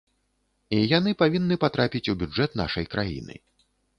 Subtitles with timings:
[0.77, 3.35] І яны павінны патрапіць у бюджэт нашай краіны.